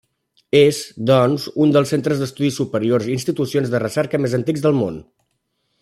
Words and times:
És, 0.59 0.77
doncs, 1.09 1.43
un 1.65 1.73
dels 1.75 1.93
centres 1.95 2.23
d'estudis 2.23 2.57
superiors 2.63 3.11
i 3.11 3.13
institucions 3.19 3.73
de 3.75 3.83
recerca 3.85 4.23
més 4.25 4.39
antics 4.41 4.65
del 4.65 4.79
món. 4.81 4.99